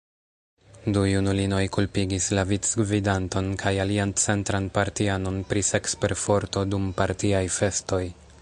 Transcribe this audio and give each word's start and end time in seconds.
Du 0.93 1.01
junulinoj 1.09 1.59
kulpigis 1.75 2.29
la 2.39 2.45
vicgvidanton 2.53 3.51
kaj 3.65 3.75
alian 3.85 4.15
centran 4.25 4.71
partianon 4.79 5.41
pri 5.53 5.67
seksperforto 5.73 6.69
dum 6.73 6.93
partiaj 7.03 7.47
festoj. 7.61 8.05